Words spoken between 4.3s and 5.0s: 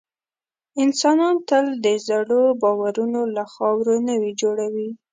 جوړوي.